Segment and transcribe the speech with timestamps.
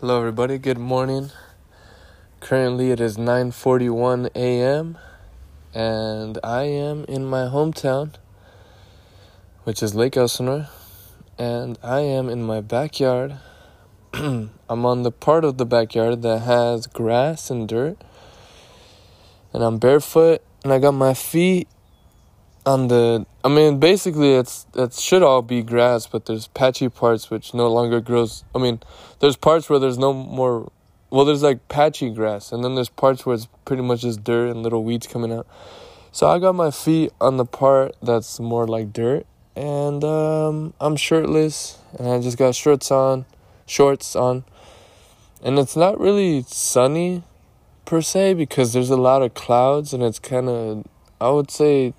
[0.00, 1.30] Hello everybody, good morning.
[2.40, 4.98] Currently it is 9:41 a.m.
[5.72, 8.12] and I am in my hometown
[9.64, 10.68] which is Lake Elsinore
[11.38, 13.38] and I am in my backyard.
[14.12, 17.96] I'm on the part of the backyard that has grass and dirt.
[19.54, 21.68] And I'm barefoot and I got my feet
[22.66, 27.30] on the I mean basically it's it should all be grass but there's patchy parts
[27.30, 28.80] which no longer grows I mean
[29.20, 30.70] there's parts where there's no more
[31.10, 34.50] well there's like patchy grass and then there's parts where it's pretty much just dirt
[34.50, 35.46] and little weeds coming out.
[36.10, 40.96] So I got my feet on the part that's more like dirt and um, I'm
[40.96, 43.24] shirtless and I just got shorts on,
[43.66, 44.44] shorts on.
[45.42, 47.22] And it's not really sunny
[47.84, 50.86] per se because there's a lot of clouds and it's kind of
[51.20, 51.94] I would say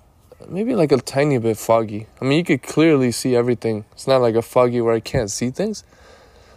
[0.46, 2.06] maybe like a tiny bit foggy.
[2.20, 3.84] I mean, you could clearly see everything.
[3.92, 5.84] It's not like a foggy where I can't see things.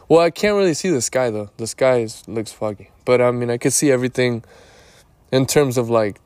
[0.07, 1.49] Well, I can't really see the sky though.
[1.57, 4.43] The sky is, looks foggy, but I mean, I could see everything
[5.31, 6.19] in terms of like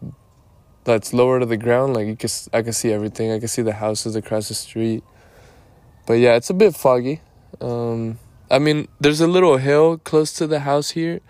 [0.84, 1.94] that's lower to the ground.
[1.94, 3.32] Like you could, I could see everything.
[3.32, 5.04] I could see the houses across the street.
[6.08, 7.22] But yeah, it's a bit foggy.
[7.62, 8.20] Um,
[8.50, 11.22] I mean, there's a little hill close to the house here.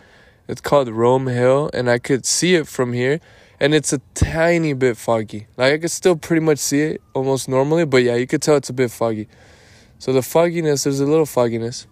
[0.48, 3.20] It's called Rome Hill, and I could see it from here
[3.60, 5.48] and it's a tiny bit foggy.
[5.58, 8.56] Like I could still pretty much see it almost normally, but yeah, you could tell
[8.56, 9.28] it's a bit foggy.
[10.00, 11.88] So the fogginess, there's a little fogginess.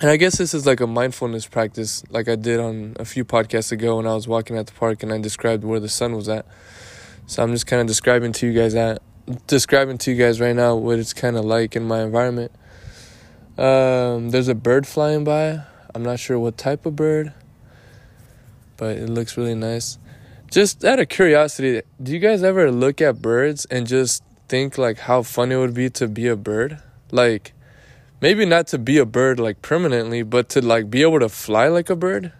[0.00, 3.24] And I guess this is like a mindfulness practice, like I did on a few
[3.24, 6.16] podcasts ago when I was walking at the park and I described where the sun
[6.16, 6.46] was at.
[7.26, 9.00] So I'm just kind of describing to you guys that,
[9.46, 12.50] describing to you guys right now what it's kind of like in my environment.
[13.56, 15.62] Um, there's a bird flying by.
[15.94, 17.32] I'm not sure what type of bird,
[18.76, 19.96] but it looks really nice.
[20.54, 24.98] Just out of curiosity, do you guys ever look at birds and just think like
[24.98, 26.80] how fun it would be to be a bird?
[27.10, 27.54] Like
[28.20, 31.66] maybe not to be a bird like permanently, but to like be able to fly
[31.66, 32.32] like a bird.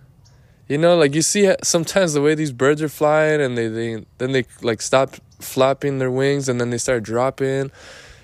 [0.68, 4.06] You know, like you see sometimes the way these birds are flying and they, they
[4.18, 7.72] then they like stop flapping their wings and then they start dropping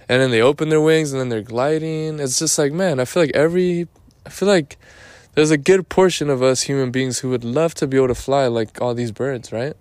[0.09, 2.21] and then they open their wings and then they're gliding.
[2.21, 3.89] It's just like, man, I feel like every
[4.25, 4.79] I feel like
[5.35, 8.15] there's a good portion of us human beings who would love to be able to
[8.15, 9.75] fly like all these birds, right?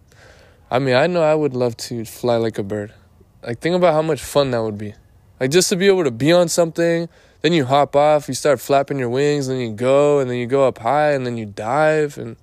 [0.71, 2.93] I mean, I know I would love to fly like a bird.
[3.41, 4.93] Like, think about how much fun that would be.
[5.39, 7.09] Like, just to be able to be on something,
[7.41, 10.45] then you hop off, you start flapping your wings, then you go, and then you
[10.45, 12.35] go up high, and then you dive, and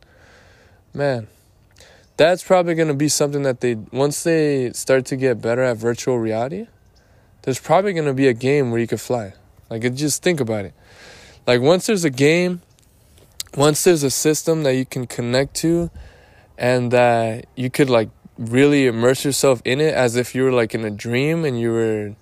[0.95, 1.29] man,
[2.17, 5.77] that's probably going to be something that they, once they start to get better at
[5.77, 6.67] virtual reality,
[7.43, 9.35] there's probably going to be a game where you could fly.
[9.71, 10.75] Like, just think about it.
[11.47, 12.63] Like, once there's a game
[13.55, 15.91] once there's a system that you can connect to
[16.59, 18.09] and that you could like
[18.39, 21.71] really immerse yourself in it as if you were like in a dream and you
[21.71, 22.15] were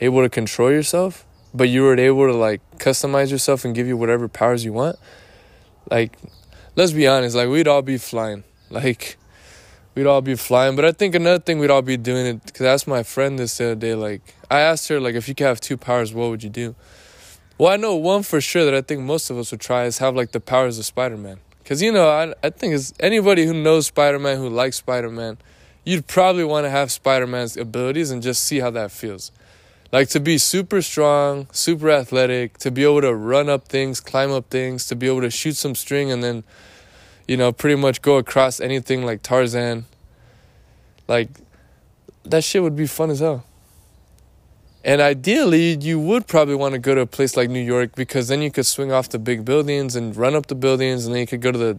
[0.00, 1.24] able to control yourself
[1.54, 4.96] but you were able to like customize yourself and give you whatever powers you want
[5.90, 6.16] like
[6.74, 9.16] let's be honest like we'd all be flying like
[9.94, 10.74] we'd all be flying.
[10.74, 13.38] But i think another thing we'd all be doing it because i asked my friend
[13.38, 16.12] this the other day like i asked her like if you could have two powers
[16.14, 16.74] what would you do
[17.62, 19.98] well, I know one for sure that I think most of us would try is
[19.98, 21.38] have like the powers of Spider Man.
[21.64, 25.08] Cause you know, I I think it's anybody who knows Spider Man who likes Spider
[25.08, 25.38] Man,
[25.84, 29.30] you'd probably want to have Spider Man's abilities and just see how that feels.
[29.92, 34.32] Like to be super strong, super athletic, to be able to run up things, climb
[34.32, 36.42] up things, to be able to shoot some string and then,
[37.28, 39.84] you know, pretty much go across anything like Tarzan.
[41.06, 41.28] Like
[42.24, 43.44] that shit would be fun as hell.
[44.84, 48.28] And ideally, you would probably want to go to a place like New York because
[48.28, 51.20] then you could swing off the big buildings and run up the buildings, and then
[51.20, 51.78] you could go to the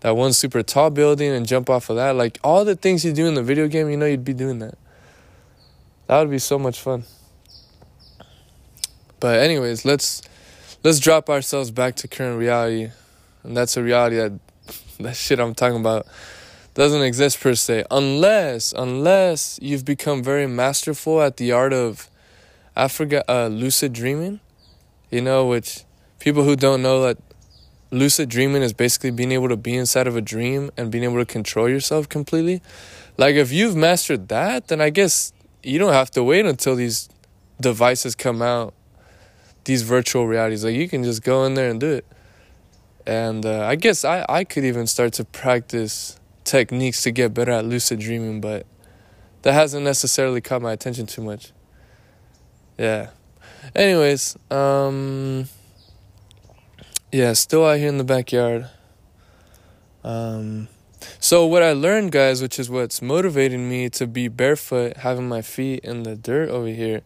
[0.00, 2.14] that one super tall building and jump off of that.
[2.14, 4.58] Like all the things you do in the video game, you know, you'd be doing
[4.58, 4.76] that.
[6.08, 7.04] That would be so much fun.
[9.18, 10.20] But anyways, let's
[10.82, 12.90] let's drop ourselves back to current reality,
[13.42, 14.32] and that's a reality that
[15.00, 16.06] that shit I'm talking about
[16.74, 22.10] doesn't exist per se, unless unless you've become very masterful at the art of
[22.76, 24.40] I forgot uh, lucid dreaming,
[25.08, 25.84] you know, which
[26.18, 27.18] people who don't know that
[27.92, 31.18] lucid dreaming is basically being able to be inside of a dream and being able
[31.18, 32.60] to control yourself completely.
[33.16, 35.32] Like if you've mastered that, then I guess
[35.62, 37.08] you don't have to wait until these
[37.60, 38.74] devices come out,
[39.64, 40.64] these virtual realities.
[40.64, 42.06] Like you can just go in there and do it.
[43.06, 47.52] And uh, I guess I, I could even start to practice techniques to get better
[47.52, 48.66] at lucid dreaming, but
[49.42, 51.52] that hasn't necessarily caught my attention too much
[52.78, 53.10] yeah.
[53.74, 55.46] Anyways, um,
[57.12, 58.68] yeah, still out here in the backyard.
[60.02, 60.68] Um,
[61.18, 65.42] so what I learned, guys, which is what's motivating me to be barefoot, having my
[65.42, 67.02] feet in the dirt over here.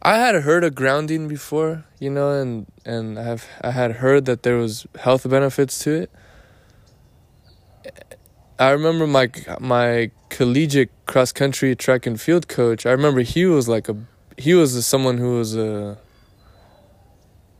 [0.00, 4.42] I had heard of grounding before, you know, and and I've I had heard that
[4.42, 6.10] there was health benefits to it.
[8.58, 9.30] I remember my
[9.60, 12.86] my collegiate cross country track and field coach.
[12.86, 13.96] I remember he was like a
[14.38, 15.98] he was someone who was a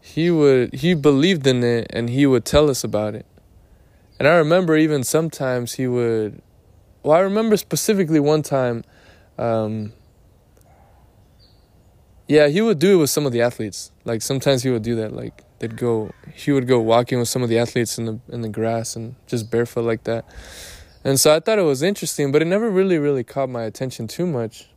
[0.00, 3.26] he would he believed in it and he would tell us about it.
[4.18, 6.40] And I remember even sometimes he would
[7.02, 8.84] well I remember specifically one time
[9.38, 9.92] um,
[12.28, 13.90] yeah, he would do it with some of the athletes.
[14.04, 15.12] Like sometimes he would do that.
[15.12, 18.42] Like they'd go, he would go walking with some of the athletes in the in
[18.42, 20.24] the grass and just barefoot like that.
[21.04, 24.06] And so I thought it was interesting, but it never really really caught my attention
[24.06, 24.68] too much,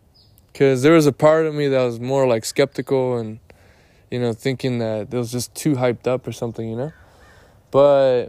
[0.52, 3.40] because there was a part of me that was more like skeptical and,
[4.10, 6.94] you know, thinking that it was just too hyped up or something, you know.
[7.72, 8.28] But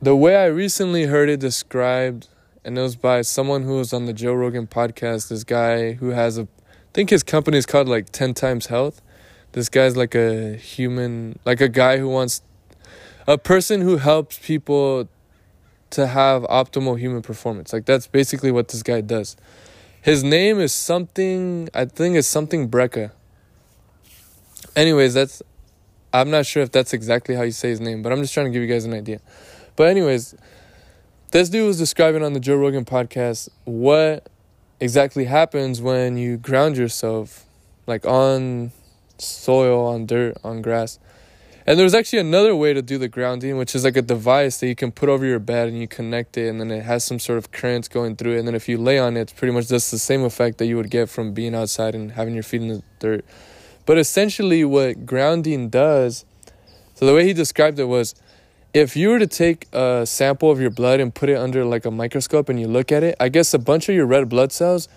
[0.00, 2.28] the way I recently heard it described,
[2.64, 5.28] and it was by someone who was on the Joe Rogan podcast.
[5.28, 6.48] This guy who has a
[6.92, 9.02] think his company is called like 10 times health.
[9.52, 12.42] This guy's like a human, like a guy who wants,
[13.26, 15.08] a person who helps people
[15.90, 17.72] to have optimal human performance.
[17.72, 19.36] Like that's basically what this guy does.
[20.06, 23.10] His name is something, I think it's something Brecka.
[24.76, 25.42] Anyways, that's,
[26.12, 28.46] I'm not sure if that's exactly how you say his name, but I'm just trying
[28.46, 29.20] to give you guys an idea.
[29.74, 30.36] But, anyways,
[31.32, 34.28] this dude was describing on the Joe Rogan podcast what
[34.78, 37.44] exactly happens when you ground yourself
[37.88, 38.70] like on
[39.18, 41.00] soil, on dirt, on grass.
[41.68, 44.68] And there's actually another way to do the grounding, which is like a device that
[44.68, 47.18] you can put over your bed and you connect it, and then it has some
[47.18, 48.38] sort of currents going through it.
[48.38, 50.66] And then if you lay on it, it's pretty much just the same effect that
[50.66, 53.24] you would get from being outside and having your feet in the dirt.
[53.84, 56.24] But essentially, what grounding does,
[56.94, 58.14] so the way he described it was
[58.72, 61.84] if you were to take a sample of your blood and put it under like
[61.84, 64.52] a microscope and you look at it, I guess a bunch of your red blood
[64.52, 64.88] cells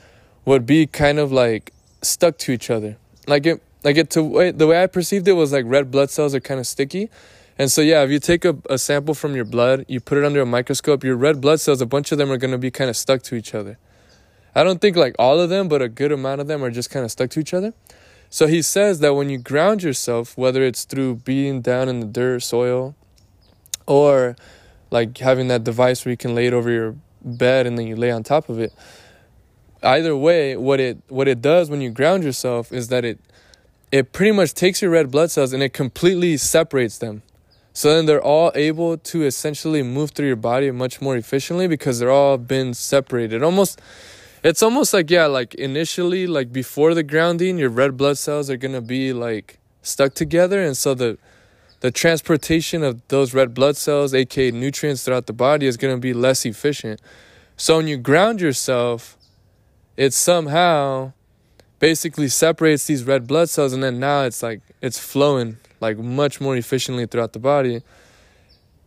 [0.45, 1.73] would be kind of like
[2.03, 2.97] stuck to each other.
[3.25, 6.35] Like it, like it to the way I perceived it was like red blood cells
[6.35, 7.09] are kind of sticky.
[7.57, 10.23] And so yeah, if you take a, a sample from your blood, you put it
[10.23, 12.89] under a microscope, your red blood cells, a bunch of them are gonna be kind
[12.89, 13.77] of stuck to each other.
[14.55, 16.89] I don't think like all of them, but a good amount of them are just
[16.89, 17.73] kind of stuck to each other.
[18.29, 22.05] So he says that when you ground yourself, whether it's through being down in the
[22.05, 22.95] dirt, soil,
[23.87, 24.35] or
[24.91, 27.95] like having that device where you can lay it over your bed and then you
[27.95, 28.73] lay on top of it
[29.83, 33.19] either way what it what it does when you ground yourself is that it
[33.91, 37.23] it pretty much takes your red blood cells and it completely separates them.
[37.73, 41.99] So then they're all able to essentially move through your body much more efficiently because
[41.99, 43.41] they're all been separated.
[43.43, 43.79] Almost
[44.43, 48.57] it's almost like yeah like initially like before the grounding your red blood cells are
[48.57, 50.61] going to be like stuck together.
[50.61, 51.17] And so the
[51.81, 56.01] the transportation of those red blood cells, aka nutrients throughout the body, is going to
[56.01, 57.01] be less efficient.
[57.55, 59.17] So when you ground yourself,
[59.95, 61.13] it somehow
[61.79, 66.39] basically separates these red blood cells, and then now it's like it's flowing like much
[66.41, 67.81] more efficiently throughout the body.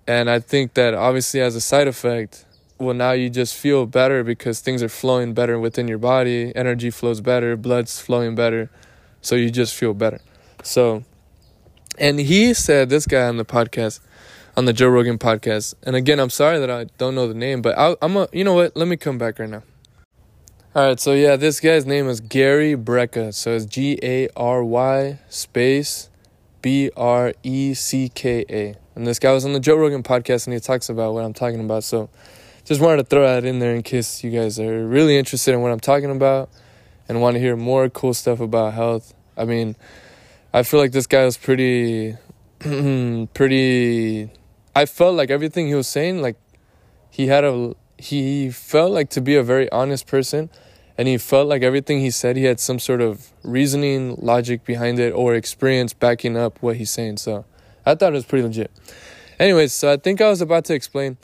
[0.06, 2.44] And I think that obviously, as a side effect,
[2.78, 6.90] well, now you just feel better because things are flowing better within your body, energy
[6.90, 8.70] flows better, blood's flowing better,
[9.20, 10.20] so you just feel better.
[10.64, 11.04] So,
[11.98, 14.00] and he said, this guy on the podcast,
[14.56, 17.62] on the Joe Rogan podcast, and again, I'm sorry that I don't know the name,
[17.62, 18.76] but I, am a, you know what?
[18.76, 19.62] Let me come back right now.
[20.74, 23.34] All right, so yeah, this guy's name is Gary Brecka.
[23.34, 26.08] So it's G A R Y space
[26.62, 28.74] B R E C K A.
[28.94, 31.34] And this guy was on the Joe Rogan podcast and he talks about what I'm
[31.34, 31.84] talking about.
[31.84, 32.08] So
[32.64, 35.60] just wanted to throw that in there in case you guys are really interested in
[35.60, 36.48] what I'm talking about
[37.06, 39.12] and want to hear more cool stuff about health.
[39.36, 39.76] I mean,
[40.54, 42.16] I feel like this guy was pretty,
[43.34, 44.30] pretty.
[44.74, 46.36] I felt like everything he was saying, like
[47.10, 50.50] he had a, he felt like to be a very honest person,
[50.98, 54.98] and he felt like everything he said, he had some sort of reasoning, logic behind
[54.98, 57.18] it, or experience backing up what he's saying.
[57.18, 57.44] So
[57.86, 58.70] I thought it was pretty legit.
[59.38, 61.16] Anyways, so I think I was about to explain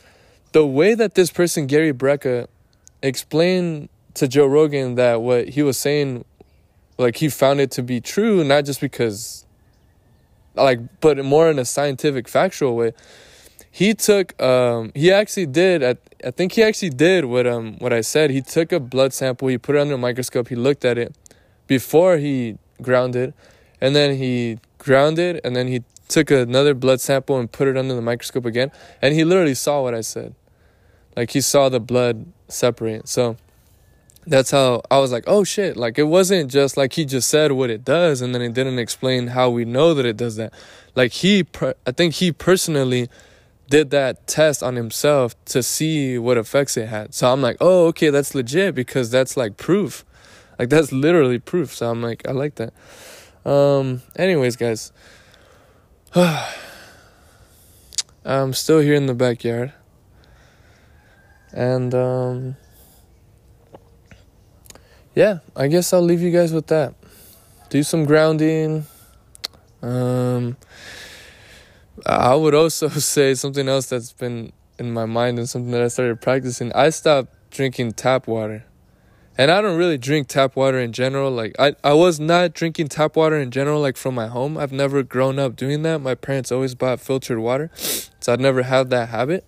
[0.53, 2.47] the way that this person, Gary Brecka,
[3.03, 6.25] explained to Joe Rogan that what he was saying
[6.97, 9.47] like he found it to be true not just because
[10.57, 12.93] like but more in a scientific factual way
[13.71, 17.93] he took um he actually did I, I think he actually did what um what
[17.93, 20.85] I said he took a blood sample he put it under a microscope he looked
[20.85, 21.15] at it
[21.67, 23.35] before he grounded
[23.81, 27.95] and then he grounded and then he took another blood sample and put it under
[27.95, 28.71] the microscope again
[29.03, 30.35] and he literally saw what I said
[31.17, 33.37] like he saw the blood separate so
[34.29, 35.77] that's how I was like, oh shit.
[35.77, 38.79] Like it wasn't just like he just said what it does and then it didn't
[38.79, 40.53] explain how we know that it does that.
[40.95, 41.47] Like he,
[41.87, 43.09] I think he personally
[43.69, 47.15] did that test on himself to see what effects it had.
[47.15, 50.05] So I'm like, oh, okay, that's legit because that's like proof.
[50.59, 51.75] Like that's literally proof.
[51.75, 52.73] So I'm like, I like that.
[53.49, 54.93] Um, anyways, guys,
[58.25, 59.73] I'm still here in the backyard,
[61.53, 62.57] and um,
[65.15, 66.95] yeah, I guess I'll leave you guys with that.
[67.71, 68.87] Do some grounding.
[69.81, 70.57] Um,
[72.07, 75.88] I would also say something else that's been in my mind and something that I
[75.88, 76.73] started practicing.
[76.73, 78.64] I stopped drinking tap water.
[79.37, 81.31] And I don't really drink tap water in general.
[81.31, 84.59] Like I, I was not drinking tap water in general, like from my home.
[84.59, 86.00] I've never grown up doing that.
[86.00, 87.71] My parents always bought filtered water.
[88.21, 89.47] So I'd never had that habit.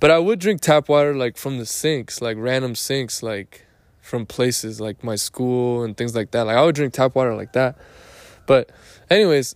[0.00, 3.64] But I would drink tap water like from the sinks, like random sinks, like
[4.00, 6.42] from places like my school and things like that.
[6.42, 7.78] Like I would drink tap water like that.
[8.44, 8.70] But
[9.08, 9.54] anyways,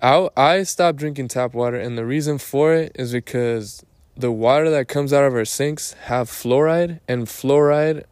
[0.00, 3.84] I I stopped drinking tap water and the reason for it is because
[4.16, 8.04] the water that comes out of our sinks have fluoride and fluoride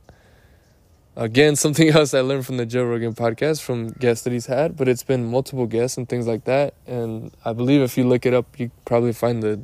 [1.16, 4.76] again something else i learned from the joe rogan podcast from guests that he's had
[4.76, 8.25] but it's been multiple guests and things like that and i believe if you look
[8.25, 9.61] it up you probably find the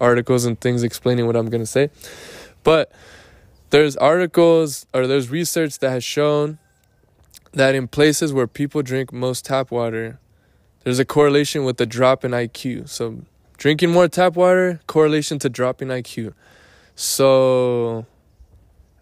[0.00, 1.90] articles and things explaining what i'm going to say.
[2.62, 2.90] But
[3.70, 6.58] there's articles or there's research that has shown
[7.52, 10.18] that in places where people drink most tap water
[10.86, 13.24] there's a correlation with the drop in iq so
[13.58, 16.34] Drinking more tap water, correlation to dropping IQ.
[16.94, 18.04] So,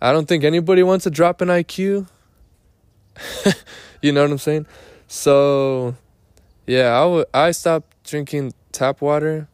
[0.01, 2.07] I don't think anybody wants to drop in IQ.
[4.03, 4.67] you know what I'm saying?
[5.09, 5.97] So,
[6.67, 9.49] yeah, I, w- I stopped drinking tap water.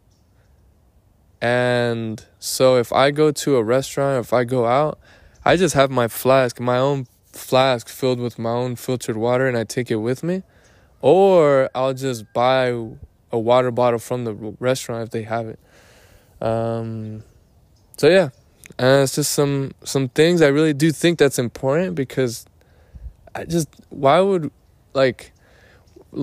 [1.40, 4.98] And so, if I go to a restaurant, if I go out,
[5.46, 9.56] I just have my flask, my own flask filled with my own filtered water, and
[9.56, 10.42] I take it with me.
[11.00, 12.74] Or I'll just buy
[13.32, 15.58] a water bottle from the restaurant if they have it.
[16.40, 17.22] Um,
[17.96, 18.30] so yeah,
[18.78, 22.46] and it's just some some things I really do think that's important because
[23.34, 24.50] I just why would
[24.94, 25.32] like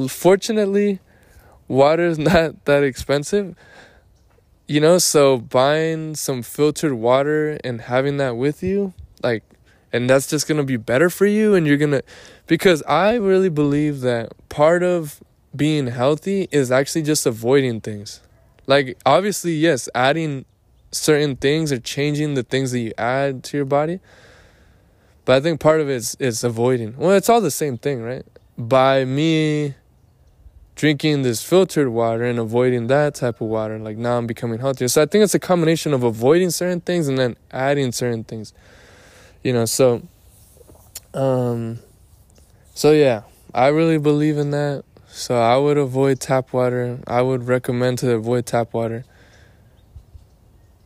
[0.07, 0.99] fortunately
[1.67, 3.55] water is not that expensive
[4.67, 8.93] you know so buying some filtered water and having that with you
[9.23, 9.43] like
[9.93, 12.03] and that's just going to be better for you and you're going to
[12.45, 15.21] because i really believe that part of
[15.57, 18.21] being healthy is actually just avoiding things.
[18.67, 20.45] Like obviously, yes, adding
[20.91, 23.99] certain things or changing the things that you add to your body.
[25.25, 26.95] But I think part of it is, is avoiding.
[26.95, 28.25] Well, it's all the same thing, right?
[28.57, 29.75] By me
[30.75, 34.87] drinking this filtered water and avoiding that type of water, like now I'm becoming healthier.
[34.87, 38.53] So I think it's a combination of avoiding certain things and then adding certain things.
[39.47, 40.05] You know, so
[41.13, 41.79] um
[42.73, 43.21] so yeah,
[43.53, 44.83] I really believe in that.
[45.07, 46.99] So I would avoid tap water.
[47.07, 49.05] I would recommend to avoid tap water.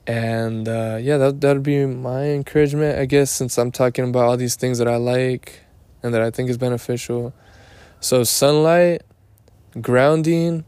[0.05, 4.37] And uh, yeah, that that'd be my encouragement, I guess, since I'm talking about all
[4.37, 5.61] these things that I like
[6.03, 7.33] and that I think is beneficial.
[7.99, 9.01] So sunlight,
[9.81, 10.65] grounding,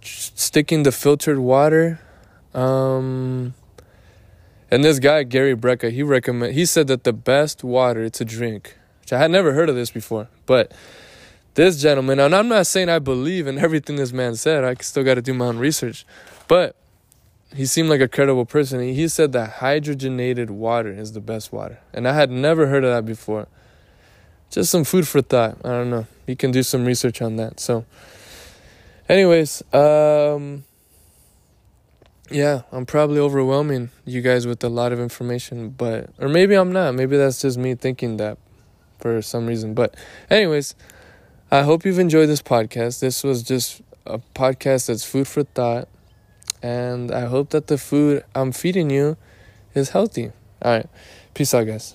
[0.00, 2.00] sticking the filtered water.
[2.54, 3.52] Um,
[4.72, 8.78] and this guy Gary Brecka, he recommend he said that the best water to drink,
[9.00, 10.72] which I had never heard of this before, but
[11.54, 15.04] this gentleman, and I'm not saying I believe in everything this man said, I still
[15.04, 16.06] got to do my own research,
[16.48, 16.74] but
[17.54, 18.80] he seemed like a credible person.
[18.80, 22.90] He said that hydrogenated water is the best water, and I had never heard of
[22.94, 23.48] that before.
[24.48, 25.58] Just some food for thought.
[25.64, 26.06] I don't know.
[26.26, 27.60] You can do some research on that.
[27.60, 27.84] So,
[29.06, 30.64] anyways, um,
[32.30, 36.72] yeah, I'm probably overwhelming you guys with a lot of information, but or maybe I'm
[36.72, 36.94] not.
[36.94, 38.38] Maybe that's just me thinking that
[38.98, 39.74] for some reason.
[39.74, 39.94] But,
[40.30, 40.74] anyways.
[41.52, 43.00] I hope you've enjoyed this podcast.
[43.00, 45.86] This was just a podcast that's food for thought.
[46.62, 49.18] And I hope that the food I'm feeding you
[49.74, 50.32] is healthy.
[50.62, 50.86] All right.
[51.34, 51.94] Peace out, guys.